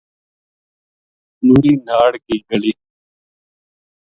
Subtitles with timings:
[1.45, 2.73] نوری ناڑ کی گلی